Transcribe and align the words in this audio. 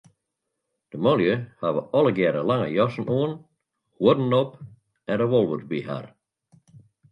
De 0.93 0.99
manlju 1.07 1.35
hawwe 1.63 1.81
allegearre 1.99 2.41
lange 2.53 2.69
jassen 2.77 3.11
oan, 3.17 3.33
huodden 3.99 4.35
op 4.41 4.51
en 5.09 5.19
revolvers 5.23 5.67
by 5.71 5.79
har. 5.93 6.05